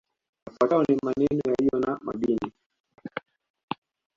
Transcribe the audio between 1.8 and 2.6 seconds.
madini